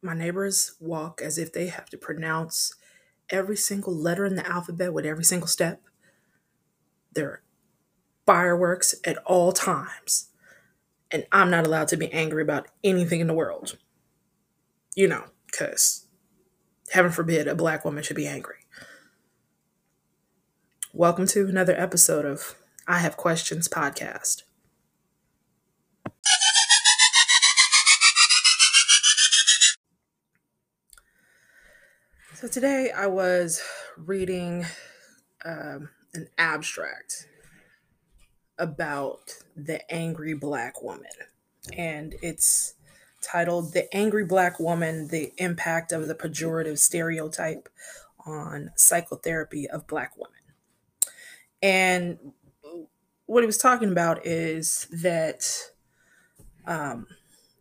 My 0.00 0.14
neighbors 0.14 0.76
walk 0.78 1.20
as 1.20 1.38
if 1.38 1.52
they 1.52 1.66
have 1.66 1.90
to 1.90 1.98
pronounce 1.98 2.74
every 3.30 3.56
single 3.56 3.92
letter 3.92 4.24
in 4.24 4.36
the 4.36 4.48
alphabet 4.48 4.92
with 4.92 5.04
every 5.04 5.24
single 5.24 5.48
step. 5.48 5.82
There 7.12 7.28
are 7.28 7.42
fireworks 8.24 8.94
at 9.04 9.18
all 9.26 9.50
times. 9.50 10.28
And 11.10 11.26
I'm 11.32 11.50
not 11.50 11.66
allowed 11.66 11.88
to 11.88 11.96
be 11.96 12.12
angry 12.12 12.42
about 12.42 12.68
anything 12.84 13.18
in 13.20 13.26
the 13.26 13.34
world. 13.34 13.76
You 14.94 15.08
know, 15.08 15.24
because 15.46 16.06
heaven 16.92 17.10
forbid 17.10 17.48
a 17.48 17.56
black 17.56 17.84
woman 17.84 18.04
should 18.04 18.16
be 18.16 18.28
angry. 18.28 18.66
Welcome 20.92 21.26
to 21.28 21.48
another 21.48 21.74
episode 21.76 22.24
of 22.24 22.54
I 22.86 22.98
Have 22.98 23.16
Questions 23.16 23.66
podcast. 23.66 24.42
So 32.40 32.46
today 32.46 32.92
I 32.96 33.08
was 33.08 33.60
reading 33.96 34.64
um, 35.44 35.88
an 36.14 36.28
abstract 36.38 37.26
about 38.56 39.34
the 39.56 39.80
angry 39.92 40.34
black 40.34 40.80
woman, 40.80 41.10
and 41.76 42.14
it's 42.22 42.74
titled 43.22 43.72
The 43.72 43.92
Angry 43.92 44.24
Black 44.24 44.60
Woman 44.60 45.08
The 45.08 45.32
Impact 45.38 45.90
of 45.90 46.06
the 46.06 46.14
Pejorative 46.14 46.78
Stereotype 46.78 47.68
on 48.24 48.70
Psychotherapy 48.76 49.68
of 49.68 49.88
Black 49.88 50.12
Women. 50.16 50.38
And 51.60 52.18
what 53.26 53.42
he 53.42 53.46
was 53.46 53.58
talking 53.58 53.90
about 53.90 54.24
is 54.24 54.86
that 54.92 55.72
um, 56.68 57.08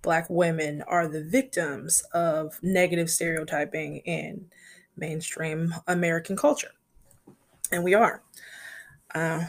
Black 0.04 0.30
women 0.30 0.84
are 0.84 1.08
the 1.08 1.24
victims 1.24 2.04
of 2.14 2.60
negative 2.62 3.10
stereotyping 3.10 3.98
in 4.06 4.52
mainstream 4.98 5.74
American 5.88 6.36
culture. 6.36 6.72
And 7.72 7.84
we 7.84 7.94
are. 7.94 8.22
Uh, 9.14 9.46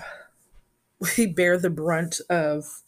we 1.16 1.26
bear 1.26 1.58
the 1.58 1.70
brunt 1.70 2.20
of 2.28 2.82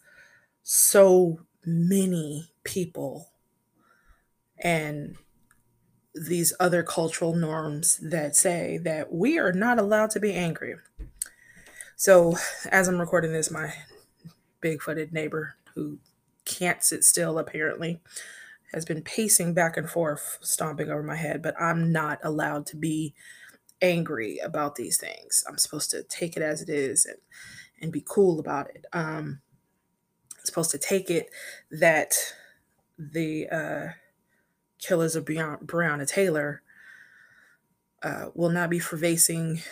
so 0.63 1.41
many 1.65 2.51
people 2.65 3.31
and 4.63 5.17
these 6.15 6.53
other 6.59 6.83
cultural 6.83 7.35
norms 7.35 7.99
that 8.03 8.35
say 8.35 8.79
that 8.79 9.13
we 9.13 9.39
are 9.39 9.53
not 9.53 9.79
allowed 9.79 10.11
to 10.11 10.21
be 10.21 10.35
angry. 10.35 10.75
So, 11.97 12.37
as 12.71 12.89
I'm 12.89 12.99
recording 12.99 13.33
this, 13.33 13.51
my 13.51 13.73
big 14.61 14.83
footed 14.83 15.13
neighbor 15.13 15.55
who 15.75 15.99
can't 16.45 16.83
sit 16.83 17.05
still 17.05 17.39
apparently 17.39 18.01
has 18.73 18.85
been 18.85 19.03
pacing 19.03 19.55
back 19.55 19.77
and 19.77 19.89
forth, 19.91 20.39
stomping 20.41 20.91
over 20.91 21.03
my 21.03 21.17
head, 21.17 21.43
but 21.43 21.61
I'm 21.61 21.93
not 21.93 22.19
allowed 22.23 22.67
to 22.67 22.77
be 22.77 23.15
angry 23.83 24.39
about 24.39 24.77
these 24.77 24.99
things. 24.99 25.45
I'm 25.49 25.59
supposed 25.59 25.91
to 25.91 26.03
take 26.03 26.37
it 26.37 26.43
as 26.43 26.63
it 26.63 26.69
is 26.69 27.07
and 27.07 27.19
and 27.81 27.91
be 27.91 28.05
cool 28.07 28.39
about 28.39 28.69
it. 28.75 28.85
Um, 28.93 29.41
I'm 30.39 30.45
supposed 30.45 30.71
to 30.73 30.79
take 30.79 31.11
it 31.11 31.31
that 31.71 32.15
the 32.99 33.49
uh, 33.49 33.89
killers 34.79 35.17
of 35.17 35.25
Breonna 35.25 36.07
Taylor 36.07 36.63
uh, 38.03 38.27
will 38.35 38.51
not 38.51 38.71
be 38.71 38.79
facing 38.79 39.63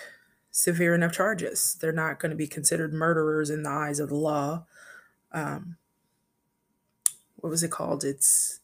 severe 0.50 0.94
enough 0.94 1.12
charges. 1.12 1.76
They're 1.80 1.92
not 1.92 2.18
going 2.18 2.30
to 2.30 2.36
be 2.36 2.46
considered 2.46 2.92
murderers 2.92 3.50
in 3.50 3.62
the 3.62 3.70
eyes 3.70 4.00
of 4.00 4.08
the 4.08 4.14
law. 4.16 4.64
Um, 5.32 5.76
what 7.36 7.50
was 7.50 7.62
it 7.62 7.70
called? 7.70 8.04
It's 8.04 8.60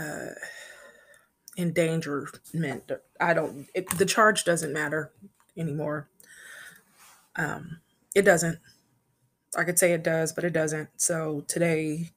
uh, 0.00 0.34
endangerment. 1.56 2.90
I 3.20 3.34
don't. 3.34 3.66
It, 3.74 3.90
the 3.98 4.06
charge 4.06 4.44
doesn't 4.44 4.72
matter 4.72 5.12
anymore. 5.56 6.08
Um, 7.36 7.80
it 8.14 8.22
doesn't. 8.22 8.58
I 9.56 9.64
could 9.64 9.78
say 9.78 9.92
it 9.92 10.04
does, 10.04 10.32
but 10.32 10.44
it 10.44 10.52
doesn't. 10.52 10.88
So 10.96 11.44
today, 11.48 12.10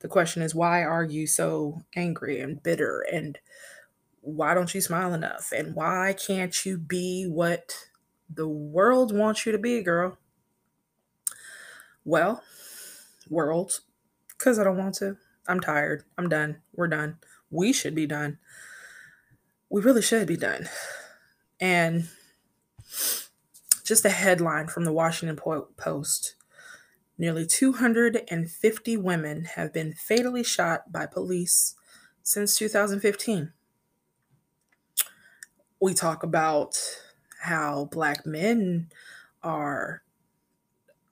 the 0.00 0.08
question 0.08 0.42
is, 0.42 0.54
why 0.54 0.82
are 0.82 1.04
you 1.04 1.26
so 1.26 1.82
angry 1.94 2.40
and 2.40 2.62
bitter? 2.62 3.04
And 3.12 3.38
why 4.22 4.54
don't 4.54 4.74
you 4.74 4.80
smile 4.80 5.12
enough? 5.12 5.52
And 5.54 5.74
why 5.74 6.14
can't 6.14 6.64
you 6.64 6.78
be 6.78 7.24
what 7.24 7.88
the 8.28 8.48
world 8.48 9.16
wants 9.16 9.44
you 9.44 9.52
to 9.52 9.58
be, 9.58 9.82
girl? 9.82 10.18
Well, 12.04 12.42
world, 13.28 13.80
because 14.36 14.58
I 14.58 14.64
don't 14.64 14.78
want 14.78 14.94
to. 14.96 15.16
I'm 15.50 15.60
tired. 15.60 16.04
I'm 16.16 16.28
done. 16.28 16.58
We're 16.72 16.88
done. 16.88 17.18
We 17.50 17.72
should 17.72 17.94
be 17.94 18.06
done. 18.06 18.38
We 19.68 19.80
really 19.80 20.02
should 20.02 20.28
be 20.28 20.36
done. 20.36 20.68
And 21.60 22.08
just 23.84 24.04
a 24.04 24.10
headline 24.10 24.68
from 24.68 24.84
the 24.84 24.92
Washington 24.92 25.36
Post 25.76 26.36
nearly 27.18 27.44
250 27.46 28.96
women 28.96 29.44
have 29.44 29.72
been 29.74 29.92
fatally 29.92 30.42
shot 30.42 30.90
by 30.90 31.04
police 31.04 31.74
since 32.22 32.56
2015. 32.56 33.52
We 35.80 35.92
talk 35.92 36.22
about 36.22 36.78
how 37.42 37.88
black 37.92 38.24
men 38.24 38.90
are, 39.42 40.02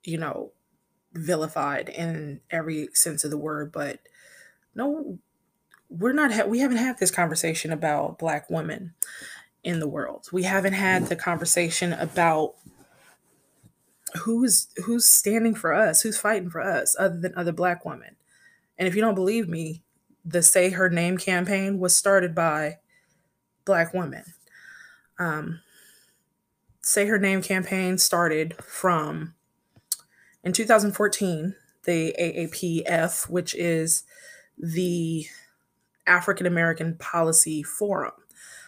you 0.02 0.16
know, 0.16 0.52
vilified 1.12 1.88
in 1.90 2.40
every 2.50 2.88
sense 2.94 3.24
of 3.24 3.30
the 3.30 3.36
word, 3.36 3.70
but 3.70 4.00
no, 4.74 5.18
we're 5.88 6.12
not, 6.12 6.32
ha- 6.32 6.44
we 6.46 6.60
haven't 6.60 6.76
had 6.76 6.98
this 6.98 7.10
conversation 7.10 7.72
about 7.72 8.18
black 8.18 8.48
women 8.50 8.94
in 9.64 9.80
the 9.80 9.88
world. 9.88 10.26
We 10.32 10.44
haven't 10.44 10.74
had 10.74 11.06
the 11.06 11.16
conversation 11.16 11.92
about 11.92 12.54
who's 14.20 14.68
who's 14.84 15.06
standing 15.06 15.54
for 15.54 15.72
us, 15.72 16.02
who's 16.02 16.18
fighting 16.18 16.50
for 16.50 16.62
us 16.62 16.96
other 16.98 17.20
than 17.20 17.34
other 17.36 17.52
black 17.52 17.84
women. 17.84 18.16
And 18.78 18.86
if 18.88 18.94
you 18.94 19.00
don't 19.00 19.14
believe 19.14 19.48
me, 19.48 19.82
the 20.24 20.42
Say 20.42 20.70
Her 20.70 20.88
Name 20.88 21.18
campaign 21.18 21.78
was 21.78 21.96
started 21.96 22.34
by 22.34 22.78
black 23.64 23.92
women. 23.92 24.24
Um, 25.18 25.60
Say 26.80 27.06
Her 27.06 27.18
Name 27.18 27.42
campaign 27.42 27.98
started 27.98 28.54
from 28.62 29.34
in 30.44 30.52
2014, 30.52 31.54
the 31.84 32.14
AAPF, 32.18 33.28
which 33.28 33.54
is 33.54 34.04
the 34.58 35.26
African 36.06 36.46
American 36.46 36.96
Policy 36.96 37.62
Forum. 37.62 38.12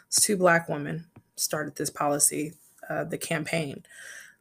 It's 0.06 0.20
two 0.20 0.36
black 0.36 0.68
women 0.68 1.06
started 1.36 1.76
this 1.76 1.90
policy, 1.90 2.54
uh, 2.88 3.04
the 3.04 3.18
campaign 3.18 3.84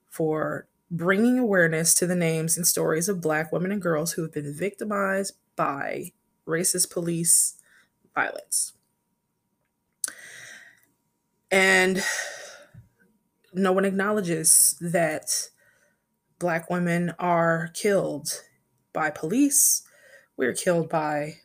for 0.10 0.68
bringing 0.92 1.38
awareness 1.38 1.94
to 1.94 2.08
the 2.08 2.16
names 2.16 2.58
and 2.58 2.66
stories 2.66 3.08
of 3.08 3.22
black 3.22 3.52
women 3.52 3.72
and 3.72 3.82
girls 3.82 4.14
who 4.14 4.24
have 4.24 4.34
been 4.34 4.54
victimized 4.54 5.34
by 5.56 6.12
racist 6.48 6.92
police 6.92 7.56
violence. 8.16 8.74
And 11.52 12.04
no 13.54 13.72
one 13.72 13.86
acknowledges 13.86 14.76
that 14.82 15.50
black 16.38 16.70
women 16.70 17.14
are 17.20 17.70
killed 17.74 18.44
by 18.94 19.10
police. 19.10 19.84
We're 20.40 20.54
killed 20.54 20.88
by 20.88 21.40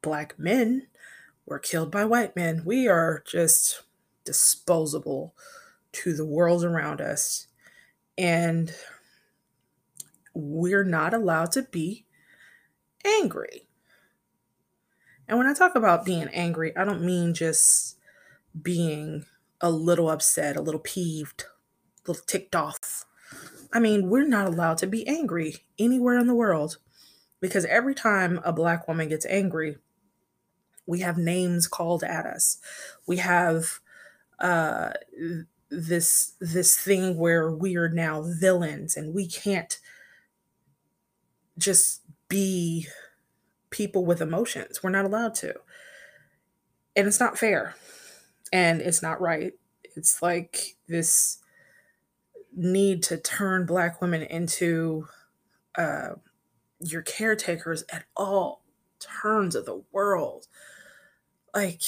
black 0.00 0.38
men. 0.38 0.86
We're 1.44 1.58
killed 1.58 1.90
by 1.90 2.06
white 2.06 2.34
men. 2.34 2.62
We 2.64 2.88
are 2.88 3.22
just 3.26 3.82
disposable 4.24 5.34
to 5.92 6.14
the 6.14 6.24
world 6.24 6.64
around 6.64 7.02
us. 7.02 7.48
And 8.16 8.72
we're 10.32 10.84
not 10.84 11.12
allowed 11.12 11.52
to 11.52 11.64
be 11.64 12.06
angry. 13.04 13.66
And 15.28 15.36
when 15.36 15.46
I 15.46 15.52
talk 15.52 15.74
about 15.74 16.06
being 16.06 16.28
angry, 16.28 16.74
I 16.74 16.84
don't 16.84 17.04
mean 17.04 17.34
just 17.34 17.98
being 18.62 19.26
a 19.60 19.70
little 19.70 20.08
upset, 20.08 20.56
a 20.56 20.62
little 20.62 20.80
peeved, 20.80 21.42
a 21.42 22.10
little 22.10 22.24
ticked 22.26 22.56
off. 22.56 23.04
I 23.70 23.80
mean, 23.80 24.08
we're 24.08 24.26
not 24.26 24.46
allowed 24.46 24.78
to 24.78 24.86
be 24.86 25.06
angry 25.06 25.56
anywhere 25.78 26.16
in 26.16 26.26
the 26.26 26.34
world 26.34 26.78
because 27.40 27.64
every 27.66 27.94
time 27.94 28.40
a 28.44 28.52
black 28.52 28.86
woman 28.86 29.08
gets 29.08 29.26
angry, 29.26 29.76
we 30.86 31.00
have 31.00 31.18
names 31.18 31.66
called 31.66 32.02
at 32.02 32.26
us. 32.26 32.58
We 33.06 33.18
have 33.18 33.80
uh, 34.38 34.92
this 35.70 36.32
this 36.40 36.76
thing 36.76 37.16
where 37.16 37.50
we 37.50 37.76
are 37.76 37.88
now 37.88 38.22
villains 38.22 38.96
and 38.96 39.14
we 39.14 39.26
can't 39.26 39.78
just 41.58 42.02
be 42.28 42.88
people 43.70 44.04
with 44.04 44.20
emotions. 44.20 44.82
We're 44.82 44.90
not 44.90 45.04
allowed 45.04 45.34
to. 45.36 45.54
And 46.96 47.06
it's 47.06 47.20
not 47.20 47.38
fair. 47.38 47.76
And 48.52 48.80
it's 48.80 49.02
not 49.02 49.20
right. 49.20 49.52
It's 49.96 50.22
like 50.22 50.76
this 50.88 51.38
need 52.54 53.02
to 53.04 53.16
turn 53.16 53.64
black 53.64 54.00
women 54.00 54.22
into 54.22 55.06
uh, 55.76 56.10
your 56.80 57.02
caretakers 57.02 57.84
at 57.92 58.04
all 58.16 58.62
turns 59.00 59.54
of 59.54 59.66
the 59.66 59.82
world. 59.92 60.46
like 61.54 61.82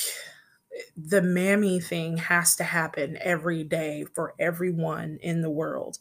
the 0.96 1.22
mammy 1.22 1.80
thing 1.80 2.16
has 2.16 2.56
to 2.56 2.64
happen 2.64 3.18
every 3.20 3.64
day 3.64 4.04
for 4.14 4.34
everyone 4.38 5.18
in 5.22 5.42
the 5.42 5.50
world. 5.50 5.98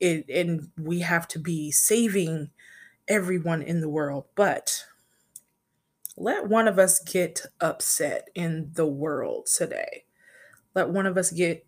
It, 0.00 0.28
and 0.28 0.68
we 0.78 1.00
have 1.00 1.26
to 1.28 1.38
be 1.38 1.70
saving 1.72 2.50
everyone 3.08 3.62
in 3.62 3.80
the 3.80 3.88
world. 3.88 4.26
But 4.34 4.84
let 6.16 6.48
one 6.48 6.68
of 6.68 6.78
us 6.78 7.00
get 7.00 7.42
upset 7.60 8.28
in 8.34 8.70
the 8.74 8.86
world 8.86 9.46
today. 9.46 10.04
Let 10.74 10.90
one 10.90 11.06
of 11.06 11.18
us 11.18 11.30
get 11.30 11.66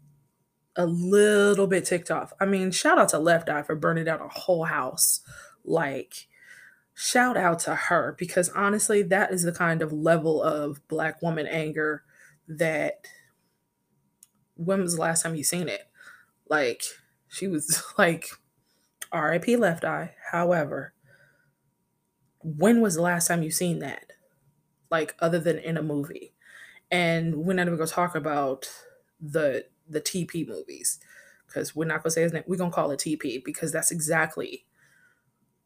a 0.76 0.86
little 0.86 1.66
bit 1.66 1.84
ticked 1.84 2.10
off. 2.10 2.32
I 2.40 2.46
mean, 2.46 2.70
shout 2.70 2.98
out 2.98 3.08
to 3.10 3.18
Left 3.18 3.48
Eye 3.48 3.62
for 3.62 3.74
burning 3.74 4.04
down 4.04 4.20
a 4.20 4.28
whole 4.28 4.64
house. 4.64 5.20
Like, 5.66 6.28
shout 6.94 7.36
out 7.36 7.58
to 7.60 7.74
her 7.74 8.14
because 8.18 8.48
honestly, 8.50 9.02
that 9.02 9.32
is 9.32 9.42
the 9.42 9.52
kind 9.52 9.82
of 9.82 9.92
level 9.92 10.42
of 10.42 10.86
black 10.88 11.20
woman 11.20 11.46
anger 11.46 12.04
that 12.48 13.06
when 14.54 14.80
was 14.80 14.94
the 14.94 15.02
last 15.02 15.22
time 15.22 15.34
you 15.34 15.44
seen 15.44 15.68
it? 15.68 15.82
Like, 16.48 16.82
she 17.28 17.48
was 17.48 17.82
like, 17.98 18.28
RIP 19.12 19.46
Left 19.58 19.84
Eye. 19.84 20.14
However, 20.30 20.92
when 22.42 22.80
was 22.80 22.94
the 22.94 23.02
last 23.02 23.28
time 23.28 23.42
you 23.42 23.50
seen 23.50 23.80
that? 23.80 24.12
Like, 24.90 25.14
other 25.20 25.38
than 25.38 25.58
in 25.58 25.76
a 25.76 25.82
movie. 25.82 26.32
And 26.90 27.36
we're 27.36 27.54
not 27.54 27.66
even 27.66 27.78
gonna 27.78 27.88
talk 27.88 28.14
about 28.14 28.70
the 29.20 29.66
the 29.88 30.00
TP 30.00 30.46
movies 30.46 31.00
because 31.46 31.74
we're 31.74 31.84
not 31.84 32.02
gonna 32.02 32.12
say 32.12 32.22
his 32.22 32.32
name. 32.32 32.44
We're 32.46 32.56
gonna 32.56 32.70
call 32.70 32.92
it 32.92 33.00
TP 33.00 33.44
because 33.44 33.72
that's 33.72 33.90
exactly 33.90 34.64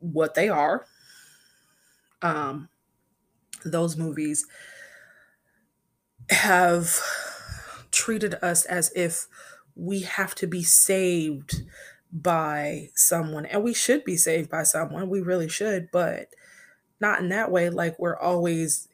what 0.00 0.34
they 0.34 0.48
are. 0.48 0.86
Um, 2.22 2.68
those 3.64 3.96
movies 3.96 4.46
have 6.30 7.00
treated 7.90 8.34
us 8.42 8.64
as 8.66 8.92
if 8.94 9.26
we 9.74 10.00
have 10.02 10.34
to 10.36 10.46
be 10.46 10.62
saved 10.62 11.62
by 12.12 12.88
someone, 12.94 13.46
and 13.46 13.62
we 13.62 13.74
should 13.74 14.04
be 14.04 14.16
saved 14.16 14.50
by 14.50 14.62
someone. 14.64 15.08
We 15.08 15.20
really 15.20 15.48
should, 15.48 15.90
but 15.92 16.28
not 17.00 17.20
in 17.20 17.28
that 17.30 17.50
way. 17.50 17.70
Like 17.70 17.98
we're 17.98 18.18
always 18.18 18.88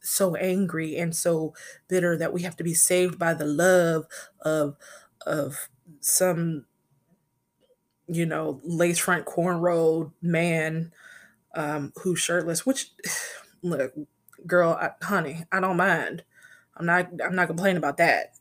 so 0.00 0.34
angry 0.36 0.96
and 0.96 1.14
so 1.16 1.54
bitter 1.88 2.16
that 2.16 2.32
we 2.32 2.42
have 2.42 2.56
to 2.56 2.64
be 2.64 2.74
saved 2.74 3.18
by 3.18 3.34
the 3.34 3.46
love 3.46 4.06
of 4.40 4.76
of 5.26 5.68
some 6.00 6.66
you 8.08 8.26
know 8.26 8.60
lace 8.64 8.98
front 8.98 9.26
cornrow 9.26 10.12
man 10.22 10.92
um 11.54 11.92
who's 12.02 12.20
shirtless 12.20 12.64
which 12.64 12.90
look 13.62 13.92
girl 14.46 14.78
I, 14.80 14.90
honey 15.04 15.44
i 15.50 15.60
don't 15.60 15.76
mind 15.76 16.22
i'm 16.76 16.86
not 16.86 17.08
i'm 17.24 17.34
not 17.34 17.48
complaining 17.48 17.78
about 17.78 17.96
that 17.96 18.34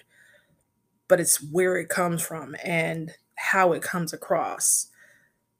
but 1.07 1.19
it's 1.19 1.38
where 1.38 1.77
it 1.77 1.89
comes 1.89 2.21
from 2.21 2.56
and 2.63 3.12
how 3.35 3.73
it 3.73 3.81
comes 3.81 4.13
across 4.13 4.88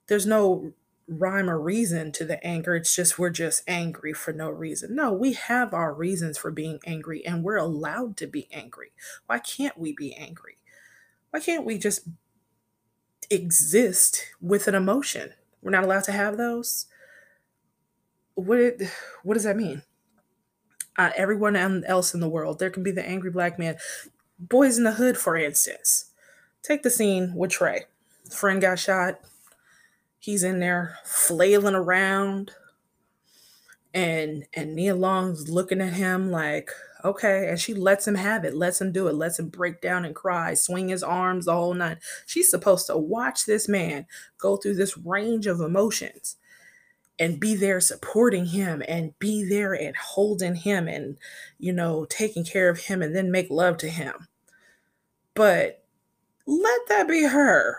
there's 0.06 0.26
no 0.26 0.72
rhyme 1.08 1.48
or 1.48 1.60
reason 1.60 2.10
to 2.12 2.24
the 2.24 2.44
anger. 2.44 2.74
It's 2.74 2.94
just 2.94 3.18
we're 3.18 3.30
just 3.30 3.62
angry 3.66 4.12
for 4.12 4.32
no 4.32 4.50
reason. 4.50 4.94
No, 4.94 5.12
we 5.12 5.34
have 5.34 5.72
our 5.72 5.92
reasons 5.92 6.38
for 6.38 6.50
being 6.50 6.80
angry 6.84 7.24
and 7.24 7.42
we're 7.42 7.56
allowed 7.56 8.16
to 8.18 8.26
be 8.26 8.48
angry. 8.52 8.92
Why 9.26 9.38
can't 9.38 9.78
we 9.78 9.92
be 9.92 10.14
angry? 10.14 10.58
Why 11.30 11.40
can't 11.40 11.64
we 11.64 11.78
just 11.78 12.08
exist 13.30 14.26
with 14.40 14.68
an 14.68 14.74
emotion? 14.74 15.32
We're 15.62 15.70
not 15.70 15.84
allowed 15.84 16.04
to 16.04 16.12
have 16.12 16.36
those. 16.36 16.86
What 18.34 18.58
it, 18.58 18.82
what 19.22 19.34
does 19.34 19.44
that 19.44 19.56
mean? 19.56 19.82
Uh, 20.98 21.10
everyone 21.16 21.56
else 21.56 22.14
in 22.14 22.20
the 22.20 22.28
world, 22.28 22.58
there 22.58 22.70
can 22.70 22.82
be 22.82 22.90
the 22.90 23.06
angry 23.06 23.30
black 23.30 23.58
man. 23.58 23.76
Boys 24.38 24.78
in 24.78 24.84
the 24.84 24.92
Hood, 24.92 25.16
for 25.16 25.36
instance. 25.36 26.10
Take 26.62 26.82
the 26.82 26.90
scene 26.90 27.34
with 27.34 27.50
Trey. 27.50 27.84
Friend 28.30 28.60
got 28.60 28.78
shot 28.78 29.20
he's 30.26 30.42
in 30.42 30.58
there 30.58 30.98
flailing 31.04 31.76
around 31.76 32.50
and 33.94 34.44
and 34.52 34.74
Nia 34.74 34.96
Long's 34.96 35.48
looking 35.48 35.80
at 35.80 35.92
him 35.92 36.32
like, 36.32 36.70
okay, 37.06 37.48
and 37.48 37.58
she 37.58 37.72
lets 37.74 38.06
him 38.06 38.16
have 38.16 38.44
it, 38.44 38.54
lets 38.54 38.80
him 38.80 38.92
do 38.92 39.08
it, 39.08 39.14
lets 39.14 39.38
him 39.38 39.48
break 39.48 39.80
down 39.80 40.04
and 40.04 40.14
cry, 40.14 40.54
swing 40.54 40.88
his 40.88 41.02
arms 41.02 41.46
the 41.46 41.54
whole 41.54 41.74
night. 41.74 41.98
She's 42.26 42.50
supposed 42.50 42.86
to 42.88 42.96
watch 42.96 43.46
this 43.46 43.68
man 43.68 44.06
go 44.38 44.56
through 44.56 44.74
this 44.74 44.98
range 44.98 45.46
of 45.46 45.60
emotions 45.60 46.36
and 47.18 47.40
be 47.40 47.54
there 47.54 47.80
supporting 47.80 48.46
him 48.46 48.82
and 48.86 49.18
be 49.18 49.42
there 49.42 49.72
and 49.72 49.96
holding 49.96 50.54
him 50.54 50.86
and 50.86 51.16
you 51.58 51.72
know 51.72 52.04
taking 52.10 52.44
care 52.44 52.68
of 52.68 52.80
him 52.80 53.00
and 53.00 53.16
then 53.16 53.30
make 53.30 53.48
love 53.50 53.78
to 53.78 53.88
him. 53.88 54.28
But 55.34 55.84
let 56.46 56.80
that 56.88 57.08
be 57.08 57.24
her 57.24 57.78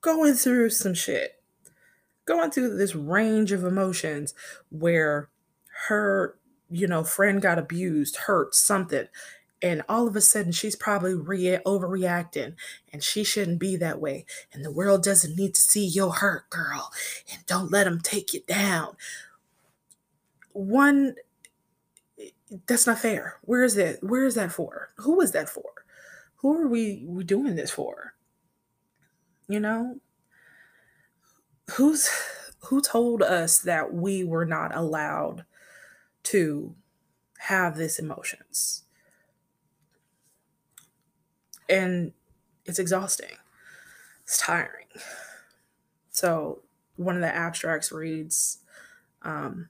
going 0.00 0.34
through 0.34 0.70
some 0.70 0.94
shit, 0.94 1.42
going 2.24 2.50
through 2.50 2.76
this 2.76 2.94
range 2.94 3.52
of 3.52 3.64
emotions 3.64 4.34
where 4.70 5.28
her, 5.86 6.36
you 6.72 6.86
know, 6.86 7.04
friend 7.04 7.40
got 7.40 7.58
abused, 7.58 8.16
hurt, 8.16 8.54
something. 8.54 9.06
And 9.60 9.82
all 9.88 10.08
of 10.08 10.16
a 10.16 10.20
sudden, 10.20 10.50
she's 10.50 10.74
probably 10.74 11.14
re- 11.14 11.60
overreacting, 11.64 12.54
and 12.92 13.02
she 13.02 13.22
shouldn't 13.22 13.60
be 13.60 13.76
that 13.76 14.00
way. 14.00 14.26
And 14.52 14.64
the 14.64 14.72
world 14.72 15.04
doesn't 15.04 15.36
need 15.36 15.54
to 15.54 15.60
see 15.60 15.86
your 15.86 16.14
hurt, 16.14 16.50
girl. 16.50 16.90
And 17.32 17.46
don't 17.46 17.70
let 17.70 17.84
them 17.84 18.00
take 18.00 18.34
you 18.34 18.40
down. 18.46 18.96
One, 20.52 21.14
that's 22.66 22.86
not 22.86 22.98
fair. 22.98 23.36
Where 23.42 23.62
is 23.62 23.76
that? 23.76 24.02
Where 24.02 24.24
is 24.24 24.34
that 24.34 24.50
for? 24.50 24.90
Who 24.96 25.20
is 25.20 25.30
that 25.32 25.48
for? 25.48 25.70
Who 26.36 26.60
are 26.60 26.66
we, 26.66 27.04
we 27.06 27.22
doing 27.22 27.54
this 27.54 27.70
for? 27.70 28.14
You 29.48 29.60
know? 29.60 30.00
Who's 31.74 32.10
who 32.64 32.80
told 32.80 33.22
us 33.22 33.60
that 33.60 33.94
we 33.94 34.24
were 34.24 34.44
not 34.44 34.74
allowed 34.74 35.44
to 36.24 36.74
have 37.38 37.76
these 37.76 37.98
emotions? 37.98 38.84
And 41.68 42.12
it's 42.64 42.78
exhausting. 42.78 43.36
It's 44.22 44.38
tiring. 44.38 44.86
So 46.10 46.62
one 46.96 47.16
of 47.16 47.22
the 47.22 47.34
abstracts 47.34 47.90
reads 47.90 48.58
um, 49.22 49.68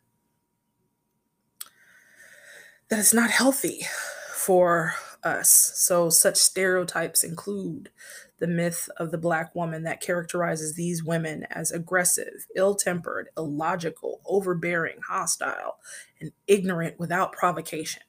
that 2.88 2.98
it's 2.98 3.15
not 3.15 3.31
healthy 3.31 3.86
for 4.34 4.94
us. 5.24 5.72
So 5.74 6.10
such 6.10 6.36
stereotypes 6.36 7.22
include 7.24 7.91
the 8.38 8.46
myth 8.48 8.88
of 8.96 9.12
the 9.12 9.19
black 9.19 9.55
woman 9.55 9.84
that 9.84 10.00
characterizes 10.00 10.74
these 10.74 11.05
women 11.05 11.46
as 11.50 11.70
aggressive, 11.70 12.46
ill 12.56 12.74
tempered, 12.74 13.29
illogical, 13.36 14.20
overbearing, 14.26 14.98
hostile, 15.08 15.76
and 16.20 16.32
ignorant 16.48 16.98
without 16.98 17.32
provocation. 17.32 18.02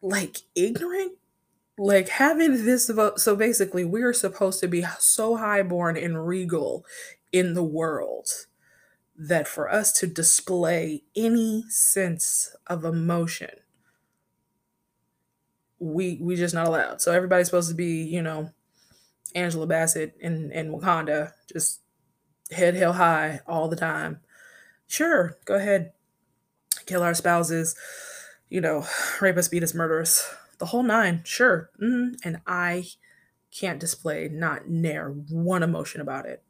Like, 0.00 0.42
ignorant? 0.54 1.14
Like, 1.76 2.08
having 2.08 2.64
this, 2.64 2.90
so 3.16 3.36
basically, 3.36 3.84
we're 3.84 4.12
supposed 4.12 4.60
to 4.60 4.68
be 4.68 4.84
so 5.00 5.36
highborn 5.36 5.96
and 5.96 6.26
regal 6.26 6.86
in 7.32 7.54
the 7.54 7.64
world 7.64 8.28
that 9.18 9.48
for 9.48 9.70
us 9.70 9.92
to 9.94 10.06
display 10.06 11.02
any 11.16 11.64
sense 11.68 12.54
of 12.66 12.84
emotion 12.84 13.50
we 15.78 16.18
we 16.20 16.36
just 16.36 16.54
not 16.54 16.66
allowed. 16.66 17.00
So 17.00 17.12
everybody's 17.12 17.46
supposed 17.46 17.68
to 17.68 17.74
be, 17.74 18.02
you 18.02 18.22
know, 18.22 18.50
Angela 19.34 19.66
Bassett 19.66 20.16
in 20.20 20.50
in 20.52 20.72
Wakanda, 20.72 21.32
just 21.52 21.80
head 22.50 22.74
held 22.74 22.96
high 22.96 23.40
all 23.46 23.68
the 23.68 23.76
time. 23.76 24.20
Sure, 24.86 25.36
go 25.44 25.56
ahead, 25.56 25.92
kill 26.86 27.02
our 27.02 27.14
spouses, 27.14 27.74
you 28.48 28.60
know, 28.60 28.86
rape 29.20 29.36
us, 29.36 29.48
beat 29.48 29.62
us, 29.62 29.74
murder 29.74 30.00
us, 30.00 30.32
the 30.58 30.66
whole 30.66 30.82
nine. 30.82 31.22
Sure, 31.24 31.70
mm-hmm. 31.80 32.14
and 32.24 32.40
I 32.46 32.86
can't 33.50 33.80
display 33.80 34.28
not 34.28 34.68
near 34.68 35.10
one 35.10 35.62
emotion 35.62 36.00
about 36.00 36.26
it. 36.26 36.42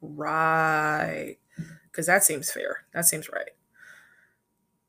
Right, 0.00 1.36
because 1.90 2.06
that 2.06 2.24
seems 2.24 2.50
fair. 2.50 2.84
That 2.92 3.06
seems 3.06 3.30
right. 3.30 3.50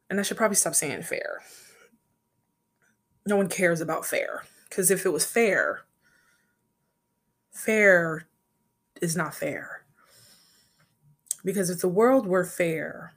And 0.10 0.20
I 0.20 0.24
should 0.24 0.38
probably 0.38 0.56
stop 0.56 0.76
saying 0.76 1.04
fair 1.04 1.42
no 3.26 3.38
one 3.38 3.50
cares 3.50 3.82
about 3.82 4.06
fair. 4.06 4.44
Because 4.70 4.92
if 4.92 5.06
it 5.06 5.14
was 5.14 5.26
fair, 5.26 5.82
fair 7.52 8.28
is 9.02 9.16
not 9.16 9.34
fair. 9.34 9.84
Because 11.44 11.70
if 11.70 11.80
the 11.82 11.88
world 11.88 12.28
were 12.28 12.44
fair 12.44 13.14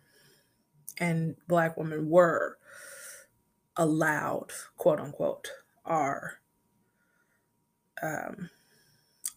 and 0.99 1.37
Black 1.47 1.77
women 1.77 2.09
were 2.09 2.59
allowed, 3.77 4.51
quote 4.77 5.01
unquote, 5.01 5.49
are 5.85 6.35
um, 8.03 8.51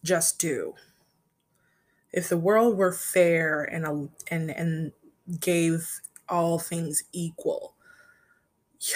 just 0.03 0.39
due. 0.39 0.73
If 2.11 2.27
the 2.27 2.37
world 2.37 2.77
were 2.77 2.91
fair 2.91 3.63
and 3.63 4.09
and 4.29 4.51
and 4.51 4.91
gave 5.39 6.01
all 6.27 6.59
things 6.59 7.03
equal, 7.13 7.75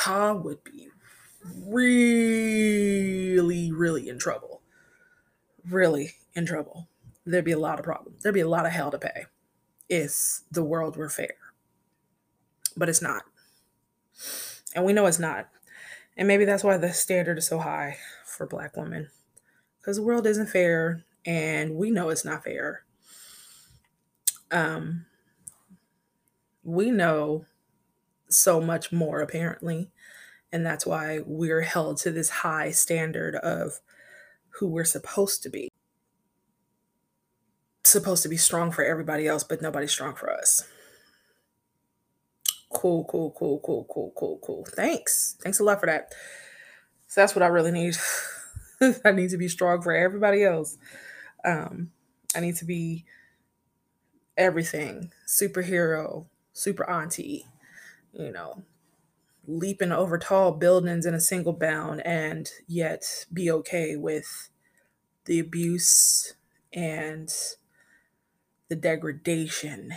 y'all 0.06 0.38
would 0.40 0.64
be 0.64 0.90
really, 1.68 3.72
really 3.72 4.10
in 4.10 4.20
trouble. 4.20 4.62
Really 5.70 6.14
in 6.34 6.46
trouble. 6.46 6.88
There'd 7.26 7.46
be 7.46 7.52
a 7.52 7.60
lot 7.60 7.80
of 7.80 7.86
problems. 7.86 8.24
There'd 8.24 8.36
be 8.36 8.42
a 8.42 8.48
lot 8.48 8.66
of 8.66 8.72
hell 8.72 8.92
to 8.92 8.98
pay 8.98 9.26
if 9.90 10.42
the 10.52 10.64
world 10.64 10.98
were 10.98 11.10
fair. 11.10 11.36
But 12.78 12.90
it's 12.90 13.02
not. 13.02 13.24
And 14.76 14.86
we 14.86 14.94
know 14.94 15.06
it's 15.06 15.20
not. 15.20 15.50
And 16.18 16.28
maybe 16.28 16.46
that's 16.46 16.64
why 16.64 16.78
the 16.78 16.94
standard 16.94 17.38
is 17.38 17.48
so 17.48 17.60
high 17.60 17.98
for 18.26 18.46
Black 18.46 18.78
women. 18.78 19.10
Because 19.80 19.98
the 19.98 20.04
world 20.04 20.28
isn't 20.28 20.50
fair 20.50 21.04
and 21.26 21.76
we 21.76 21.92
know 21.92 22.10
it's 22.10 22.26
not 22.26 22.44
fair. 22.44 22.84
Um, 24.52 25.06
we 26.64 26.92
know 26.92 27.46
so 28.30 28.62
much 28.62 28.92
more 28.92 29.22
apparently 29.22 29.92
and 30.52 30.66
that's 30.66 30.86
why 30.86 31.20
we're 31.26 31.62
held 31.62 31.98
to 31.98 32.12
this 32.12 32.30
high 32.30 32.72
standard 32.72 33.36
of 33.36 33.80
who 34.60 34.68
we're 34.68 34.86
supposed 34.86 35.44
to 35.44 35.50
be. 35.50 35.70
Supposed 37.84 38.24
to 38.24 38.30
be 38.30 38.38
strong 38.38 38.72
for 38.72 38.84
everybody 38.84 39.28
else 39.28 39.44
but 39.44 39.62
nobody's 39.62 39.92
strong 39.92 40.16
for 40.16 40.32
us. 40.32 40.68
Cool 42.74 43.06
cool 43.06 43.32
cool 43.38 43.60
cool 43.64 43.86
cool 43.90 44.14
cool 44.18 44.40
cool. 44.44 44.66
Thanks. 44.70 45.38
Thanks 45.42 45.60
a 45.60 45.64
lot 45.64 45.80
for 45.80 45.86
that. 45.86 46.14
So 47.08 47.22
that's 47.22 47.36
what 47.36 47.44
i 47.44 47.48
really 47.48 47.72
need. 47.72 47.96
I 49.06 49.12
need 49.12 49.30
to 49.30 49.38
be 49.38 49.48
strong 49.48 49.82
for 49.82 49.94
everybody 49.94 50.44
else. 50.44 50.78
Um 51.44 51.92
i 52.36 52.40
need 52.40 52.56
to 52.58 52.66
be 52.66 53.06
everything. 54.38 55.12
Superhero 55.28 56.26
super 56.54 56.90
auntie 56.90 57.46
you 58.18 58.32
know, 58.32 58.64
leaping 59.48 59.92
over 59.92 60.18
tall 60.18 60.52
buildings 60.52 61.06
in 61.06 61.14
a 61.14 61.20
single 61.20 61.54
bound 61.54 62.06
and 62.06 62.50
yet 62.68 63.26
be 63.32 63.50
okay 63.50 63.96
with 63.96 64.50
the 65.26 65.40
abuse 65.40 66.34
and 66.74 67.34
the 68.70 68.76
degradation 68.76 69.94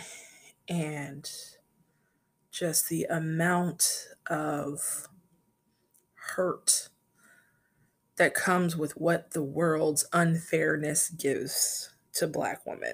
and 0.67 1.29
just 2.51 2.89
the 2.89 3.03
amount 3.03 4.07
of 4.27 5.07
hurt 6.35 6.89
that 8.17 8.33
comes 8.33 8.75
with 8.75 8.97
what 8.97 9.31
the 9.31 9.43
world's 9.43 10.05
unfairness 10.13 11.09
gives 11.09 11.93
to 12.13 12.27
black 12.27 12.65
women 12.65 12.93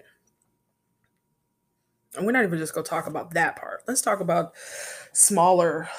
and 2.15 2.25
we're 2.25 2.31
not 2.31 2.43
even 2.43 2.59
just 2.59 2.73
going 2.73 2.83
to 2.83 2.89
talk 2.89 3.07
about 3.07 3.33
that 3.33 3.55
part. 3.55 3.83
Let's 3.87 4.01
talk 4.01 4.19
about 4.19 4.53
smaller, 5.13 5.89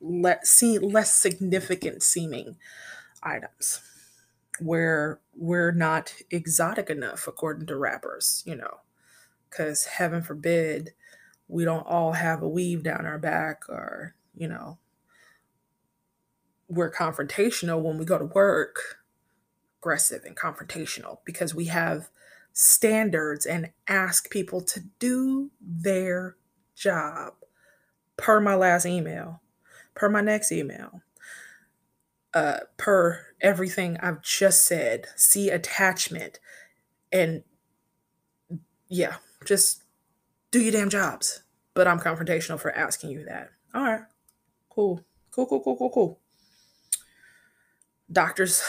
less, 0.00 0.62
less 0.62 1.14
significant 1.14 2.02
seeming 2.02 2.56
items 3.22 3.80
where 4.60 5.20
we're 5.34 5.72
not 5.72 6.14
exotic 6.30 6.90
enough, 6.90 7.26
according 7.26 7.66
to 7.66 7.76
rappers, 7.76 8.42
you 8.46 8.54
know, 8.54 8.80
because 9.48 9.86
heaven 9.86 10.22
forbid 10.22 10.92
we 11.48 11.64
don't 11.64 11.86
all 11.86 12.12
have 12.12 12.42
a 12.42 12.48
weave 12.48 12.82
down 12.82 13.06
our 13.06 13.18
back 13.18 13.62
or, 13.68 14.14
you 14.34 14.46
know, 14.46 14.78
we're 16.68 16.92
confrontational 16.92 17.80
when 17.82 17.98
we 17.98 18.04
go 18.04 18.18
to 18.18 18.26
work, 18.26 18.98
aggressive 19.80 20.24
and 20.24 20.36
confrontational 20.36 21.18
because 21.24 21.54
we 21.54 21.64
have 21.66 22.08
standards 22.52 23.46
and 23.46 23.70
ask 23.88 24.30
people 24.30 24.60
to 24.60 24.80
do 24.98 25.50
their 25.60 26.36
job. 26.76 27.34
Per 28.16 28.40
my 28.40 28.54
last 28.54 28.86
email, 28.86 29.40
per 29.94 30.08
my 30.08 30.20
next 30.20 30.52
email, 30.52 31.02
uh, 32.34 32.60
per 32.76 33.26
everything 33.40 33.96
I've 34.00 34.22
just 34.22 34.64
said. 34.64 35.06
See 35.16 35.50
attachment. 35.50 36.38
And 37.12 37.42
yeah, 38.88 39.16
just 39.44 39.84
do 40.50 40.60
your 40.60 40.72
damn 40.72 40.90
jobs. 40.90 41.42
But 41.74 41.86
I'm 41.86 42.00
confrontational 42.00 42.58
for 42.60 42.72
asking 42.72 43.10
you 43.10 43.24
that. 43.26 43.50
All 43.74 43.82
right, 43.82 44.02
cool. 44.68 45.04
Cool, 45.30 45.46
cool, 45.46 45.60
cool, 45.62 45.76
cool, 45.76 45.90
cool. 45.90 46.20
Doctors 48.10 48.62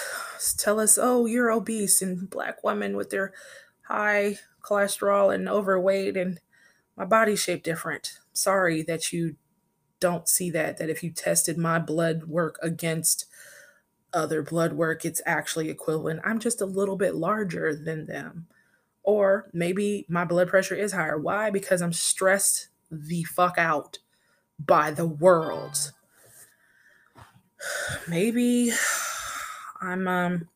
tell 0.58 0.80
us, 0.80 1.00
oh, 1.02 1.26
you're 1.26 1.52
obese, 1.52 2.02
and 2.02 2.30
black 2.30 2.64
women 2.64 2.96
with 2.96 3.10
their 3.10 3.34
high 3.82 4.38
cholesterol 4.64 5.34
and 5.34 5.50
overweight 5.50 6.16
and 6.16 6.40
my 6.96 7.06
body 7.06 7.36
shape 7.36 7.64
different. 7.64 8.20
Sorry 8.32 8.84
that 8.84 9.12
you 9.12 9.36
don't 10.02 10.28
see 10.28 10.50
that 10.50 10.78
that 10.78 10.90
if 10.90 11.02
you 11.04 11.12
tested 11.12 11.58
my 11.58 11.80
blood 11.80 12.26
work 12.26 12.60
against 12.62 13.26
other 14.14 14.42
blood 14.44 14.74
work 14.74 15.06
it's 15.06 15.22
actually 15.26 15.70
equivalent. 15.70 16.20
I'm 16.26 16.40
just 16.40 16.60
a 16.60 16.66
little 16.66 16.98
bit 16.98 17.16
larger 17.16 17.74
than 17.74 18.08
them. 18.08 18.48
Or 19.04 19.50
maybe 19.54 20.06
my 20.10 20.26
blood 20.26 20.50
pressure 20.50 20.76
is 20.76 20.92
higher. 20.92 21.18
Why? 21.18 21.50
Because 21.50 21.82
I'm 21.82 21.94
stressed 21.94 22.68
the 22.92 23.24
fuck 23.24 23.58
out 23.58 24.00
by 24.60 24.92
the 24.92 25.08
world. 25.08 25.94
Maybe 28.08 28.72
I'm 29.82 30.08
um 30.08 30.50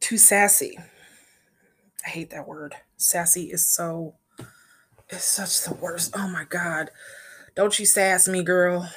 too 0.00 0.18
sassy. 0.18 0.78
I 2.04 2.08
hate 2.08 2.30
that 2.30 2.46
word. 2.46 2.74
Sassy 2.96 3.50
is 3.50 3.66
so 3.66 4.14
it's 5.08 5.24
such 5.24 5.62
the 5.62 5.74
worst. 5.74 6.12
Oh 6.16 6.28
my 6.28 6.44
god. 6.44 6.90
Don't 7.54 7.78
you 7.78 7.86
sass 7.86 8.28
me, 8.28 8.42
girl. 8.42 8.90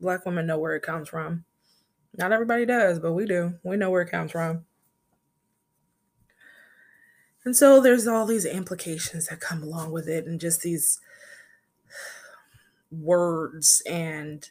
Black 0.00 0.26
women 0.26 0.46
know 0.46 0.58
where 0.58 0.74
it 0.74 0.82
comes 0.82 1.08
from. 1.08 1.44
Not 2.16 2.32
everybody 2.32 2.66
does, 2.66 2.98
but 2.98 3.12
we 3.12 3.26
do. 3.26 3.54
We 3.62 3.76
know 3.76 3.90
where 3.90 4.02
it 4.02 4.10
comes 4.10 4.32
from. 4.32 4.64
And 7.44 7.56
so 7.56 7.80
there's 7.80 8.06
all 8.06 8.26
these 8.26 8.44
implications 8.44 9.26
that 9.26 9.40
come 9.40 9.62
along 9.62 9.92
with 9.92 10.08
it 10.08 10.26
and 10.26 10.40
just 10.40 10.62
these 10.62 11.00
words 12.90 13.82
and 13.88 14.48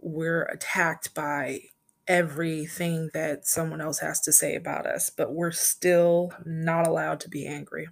we're 0.00 0.42
attacked 0.44 1.12
by 1.14 1.60
everything 2.06 3.10
that 3.14 3.46
someone 3.46 3.80
else 3.80 3.98
has 3.98 4.20
to 4.20 4.32
say 4.32 4.54
about 4.54 4.86
us, 4.86 5.10
but 5.10 5.32
we're 5.32 5.50
still 5.50 6.32
not 6.44 6.86
allowed 6.86 7.20
to 7.20 7.28
be 7.28 7.46
angry. 7.46 7.88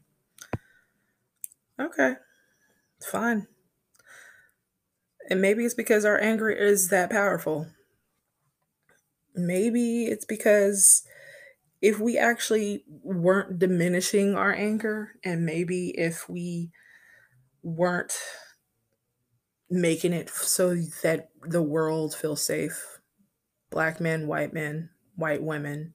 Okay, 1.80 2.14
fine. 3.02 3.48
And 5.30 5.40
maybe 5.42 5.64
it's 5.64 5.74
because 5.74 6.04
our 6.04 6.20
anger 6.20 6.50
is 6.50 6.88
that 6.88 7.10
powerful. 7.10 7.66
Maybe 9.34 10.06
it's 10.06 10.24
because 10.24 11.02
if 11.82 11.98
we 12.00 12.18
actually 12.18 12.84
weren't 13.02 13.58
diminishing 13.58 14.34
our 14.34 14.52
anger, 14.52 15.12
and 15.24 15.44
maybe 15.44 15.90
if 15.98 16.28
we 16.28 16.70
weren't 17.62 18.14
making 19.68 20.12
it 20.12 20.30
so 20.30 20.76
that 21.02 21.28
the 21.42 21.62
world 21.62 22.14
feels 22.14 22.42
safe 22.42 23.00
black 23.70 24.00
men, 24.00 24.26
white 24.26 24.52
men, 24.52 24.90
white 25.16 25.42
women, 25.42 25.94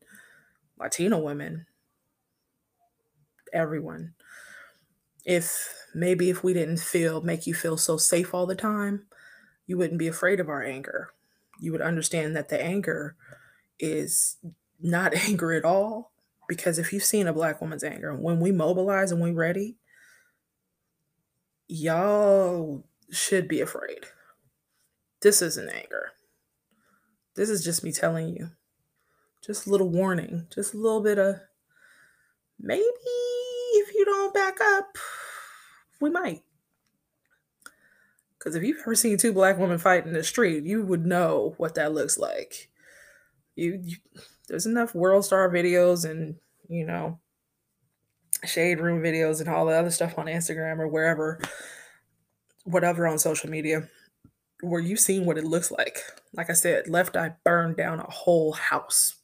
Latino 0.79 1.19
women, 1.19 1.65
everyone. 3.53 4.13
If 5.25 5.87
maybe 5.93 6.29
if 6.29 6.43
we 6.43 6.53
didn't 6.53 6.79
feel 6.79 7.21
make 7.21 7.45
you 7.45 7.53
feel 7.53 7.77
so 7.77 7.97
safe 7.97 8.33
all 8.33 8.45
the 8.45 8.55
time, 8.55 9.05
you 9.67 9.77
wouldn't 9.77 9.99
be 9.99 10.07
afraid 10.07 10.39
of 10.39 10.49
our 10.49 10.63
anger. 10.63 11.13
You 11.59 11.71
would 11.71 11.81
understand 11.81 12.35
that 12.35 12.49
the 12.49 12.61
anger 12.61 13.15
is 13.79 14.37
not 14.79 15.13
anger 15.27 15.53
at 15.53 15.65
all. 15.65 16.11
Because 16.47 16.77
if 16.77 16.91
you've 16.91 17.03
seen 17.03 17.27
a 17.27 17.33
black 17.33 17.61
woman's 17.61 17.83
anger, 17.83 18.13
when 18.13 18.41
we 18.41 18.51
mobilize 18.51 19.11
and 19.11 19.21
we're 19.21 19.31
ready, 19.31 19.77
y'all 21.69 22.83
should 23.09 23.47
be 23.47 23.61
afraid. 23.61 24.05
This 25.21 25.41
isn't 25.41 25.69
anger. 25.69 26.11
This 27.35 27.49
is 27.49 27.63
just 27.63 27.85
me 27.85 27.93
telling 27.93 28.35
you. 28.35 28.49
Just 29.45 29.65
a 29.65 29.69
little 29.69 29.89
warning. 29.89 30.47
Just 30.53 30.73
a 30.73 30.77
little 30.77 31.01
bit 31.01 31.17
of 31.17 31.35
maybe 32.59 32.81
if 33.81 33.93
you 33.93 34.05
don't 34.05 34.33
back 34.33 34.57
up, 34.61 34.97
we 35.99 36.09
might. 36.09 36.43
Because 38.37 38.55
if 38.55 38.63
you've 38.63 38.79
ever 38.81 38.95
seen 38.95 39.17
two 39.17 39.33
black 39.33 39.57
women 39.57 39.77
fight 39.77 40.05
in 40.05 40.13
the 40.13 40.23
street, 40.23 40.63
you 40.63 40.83
would 40.83 41.05
know 41.05 41.53
what 41.57 41.75
that 41.75 41.93
looks 41.93 42.17
like. 42.17 42.69
You, 43.55 43.79
you 43.83 43.97
there's 44.47 44.65
enough 44.65 44.93
WorldStar 44.93 45.49
videos 45.51 46.09
and 46.09 46.35
you 46.67 46.85
know 46.85 47.19
shade 48.43 48.79
room 48.79 49.03
videos 49.03 49.39
and 49.39 49.49
all 49.49 49.65
the 49.65 49.73
other 49.73 49.91
stuff 49.91 50.17
on 50.17 50.25
Instagram 50.25 50.79
or 50.79 50.87
wherever, 50.87 51.39
whatever 52.63 53.07
on 53.07 53.19
social 53.19 53.49
media 53.49 53.87
where 54.61 54.79
you've 54.79 54.99
seen 54.99 55.25
what 55.25 55.37
it 55.37 55.43
looks 55.43 55.71
like? 55.71 55.99
Like 56.33 56.49
I 56.49 56.53
said, 56.53 56.87
Left 56.87 57.15
Eye 57.17 57.35
burned 57.43 57.77
down 57.77 57.99
a 57.99 58.09
whole 58.09 58.53
house. 58.53 59.15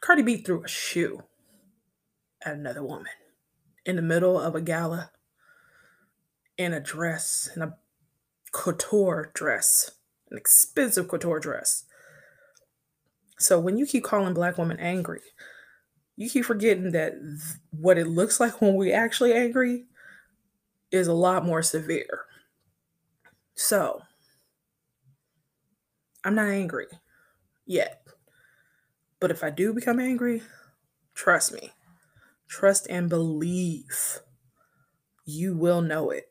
Cardi 0.00 0.22
B 0.22 0.38
threw 0.38 0.64
a 0.64 0.68
shoe 0.68 1.22
at 2.44 2.54
another 2.54 2.82
woman 2.82 3.12
in 3.84 3.96
the 3.96 4.02
middle 4.02 4.38
of 4.38 4.54
a 4.54 4.60
gala 4.60 5.10
in 6.56 6.74
a 6.74 6.80
dress, 6.80 7.48
in 7.56 7.62
a 7.62 7.76
couture 8.52 9.30
dress, 9.34 9.92
an 10.30 10.36
expensive 10.36 11.08
couture 11.08 11.40
dress. 11.40 11.84
So 13.38 13.58
when 13.58 13.78
you 13.78 13.86
keep 13.86 14.04
calling 14.04 14.34
black 14.34 14.58
women 14.58 14.78
angry, 14.78 15.22
you 16.16 16.28
keep 16.28 16.44
forgetting 16.44 16.92
that 16.92 17.12
th- 17.12 17.60
what 17.70 17.96
it 17.96 18.06
looks 18.06 18.38
like 18.38 18.60
when 18.60 18.74
we 18.74 18.92
actually 18.92 19.32
angry 19.32 19.86
is 20.90 21.08
a 21.08 21.14
lot 21.14 21.46
more 21.46 21.62
severe. 21.62 22.26
So 23.54 24.02
I'm 26.22 26.34
not 26.34 26.48
angry 26.48 26.88
yet. 27.64 28.02
But 29.18 29.30
if 29.30 29.42
I 29.42 29.48
do 29.48 29.72
become 29.72 29.98
angry, 29.98 30.42
trust 31.14 31.54
me, 31.54 31.72
trust 32.50 32.86
and 32.90 33.08
believe 33.08 34.20
you 35.24 35.56
will 35.56 35.80
know 35.80 36.10
it. 36.10 36.28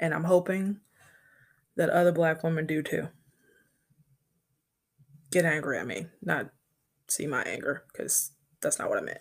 And 0.00 0.12
I'm 0.12 0.24
hoping 0.24 0.80
that 1.76 1.88
other 1.88 2.12
black 2.12 2.42
women 2.42 2.66
do 2.66 2.82
too. 2.82 3.08
Get 5.30 5.44
angry 5.44 5.78
at 5.78 5.86
me, 5.86 6.06
not 6.20 6.50
see 7.06 7.26
my 7.26 7.42
anger, 7.42 7.84
because 7.92 8.32
that's 8.60 8.78
not 8.78 8.88
what 8.88 8.98
I 8.98 9.02
meant. 9.02 9.20